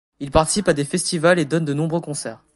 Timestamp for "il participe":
0.19-0.67